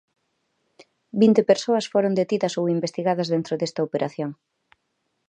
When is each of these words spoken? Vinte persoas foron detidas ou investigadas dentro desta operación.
Vinte 1.21 1.41
persoas 1.51 1.85
foron 1.93 2.15
detidas 2.19 2.53
ou 2.59 2.65
investigadas 2.77 3.31
dentro 3.33 3.53
desta 3.57 3.85
operación. 3.87 4.29